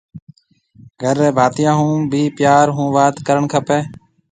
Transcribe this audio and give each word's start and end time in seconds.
گھر 1.01 1.15
ريَ 1.21 1.29
ڀاتيون 1.37 1.75
هون 1.79 1.97
بي 2.11 2.21
پيار 2.37 2.65
هون 2.75 2.87
وات 2.95 3.15
ڪرڻ 3.27 3.43
کپيَ۔ 3.53 3.79